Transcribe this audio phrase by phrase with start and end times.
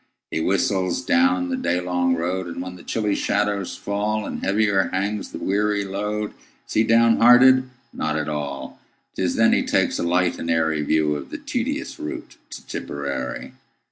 [0.31, 5.29] He whistles down the day long road, And, when the chilly shadows fallAnd heavier hangs
[5.31, 6.31] the weary load,
[6.67, 7.69] Is he down hearted?
[7.93, 12.37] Not at all.'T is then he takes a light and airyView of the tedious route
[12.49, 13.51] to Tipperary.